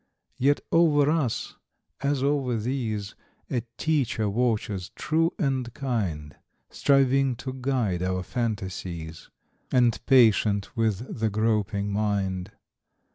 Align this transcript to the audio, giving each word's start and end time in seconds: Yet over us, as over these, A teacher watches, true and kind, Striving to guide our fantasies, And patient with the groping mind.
Yet 0.39 0.61
over 0.71 1.11
us, 1.11 1.57
as 2.01 2.23
over 2.23 2.57
these, 2.57 3.13
A 3.51 3.61
teacher 3.77 4.27
watches, 4.31 4.89
true 4.95 5.31
and 5.37 5.71
kind, 5.75 6.35
Striving 6.71 7.35
to 7.35 7.53
guide 7.53 8.01
our 8.01 8.23
fantasies, 8.23 9.29
And 9.71 10.03
patient 10.07 10.75
with 10.75 11.19
the 11.19 11.29
groping 11.29 11.93
mind. 11.93 12.51